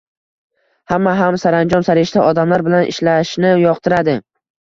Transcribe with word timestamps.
Hamma 0.93 1.11
ham 1.19 1.35
saranjom-sarishta 1.43 2.23
odamlar 2.29 2.63
bilan 2.69 2.87
ishlashni 2.95 3.53
yoqtiradi. 3.67 4.17